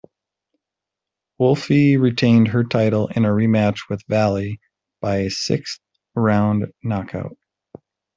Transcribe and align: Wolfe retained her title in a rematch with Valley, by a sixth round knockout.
Wolfe 1.37 1.69
retained 1.69 2.47
her 2.47 2.63
title 2.63 3.09
in 3.09 3.23
a 3.23 3.27
rematch 3.27 3.87
with 3.87 4.01
Valley, 4.07 4.59
by 4.99 5.17
a 5.17 5.29
sixth 5.29 5.79
round 6.15 6.73
knockout. 6.81 7.37